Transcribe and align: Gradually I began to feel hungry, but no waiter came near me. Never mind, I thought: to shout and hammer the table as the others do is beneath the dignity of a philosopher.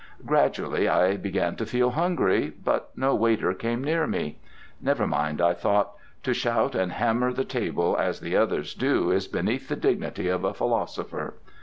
Gradually 0.25 0.87
I 0.89 1.15
began 1.15 1.55
to 1.57 1.65
feel 1.67 1.91
hungry, 1.91 2.51
but 2.63 2.89
no 2.95 3.13
waiter 3.13 3.53
came 3.53 3.83
near 3.83 4.07
me. 4.07 4.39
Never 4.81 5.05
mind, 5.05 5.39
I 5.39 5.53
thought: 5.53 5.91
to 6.23 6.33
shout 6.33 6.73
and 6.73 6.93
hammer 6.93 7.31
the 7.31 7.45
table 7.45 7.95
as 7.95 8.19
the 8.19 8.35
others 8.35 8.73
do 8.73 9.11
is 9.11 9.27
beneath 9.27 9.67
the 9.67 9.75
dignity 9.75 10.27
of 10.27 10.43
a 10.43 10.55
philosopher. 10.55 11.35